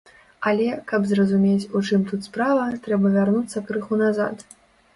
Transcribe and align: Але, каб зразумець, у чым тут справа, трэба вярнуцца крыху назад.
Але, 0.51 0.69
каб 0.91 1.01
зразумець, 1.11 1.67
у 1.79 1.83
чым 1.87 2.01
тут 2.09 2.27
справа, 2.29 2.65
трэба 2.89 3.15
вярнуцца 3.19 3.65
крыху 3.71 4.03
назад. 4.05 4.35